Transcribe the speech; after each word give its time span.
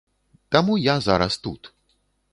Таму 0.55 0.77
я 0.85 0.95
зараз 1.09 1.33
тут. 1.45 1.73